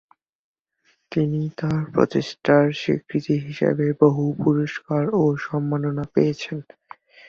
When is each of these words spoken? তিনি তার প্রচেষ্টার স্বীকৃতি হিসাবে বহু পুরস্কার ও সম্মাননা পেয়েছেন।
তিনি 1.11 1.41
তার 1.57 1.81
প্রচেষ্টার 1.93 2.63
স্বীকৃতি 2.73 3.35
হিসাবে 3.39 3.85
বহু 4.01 4.23
পুরস্কার 4.43 5.03
ও 5.15 5.23
সম্মাননা 5.45 6.03
পেয়েছেন। 6.13 6.57